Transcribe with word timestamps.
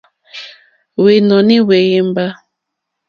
Hwɛ́nɔ̀ní 1.01 1.55
hwɛ́yɛ́mbà. 1.65 2.25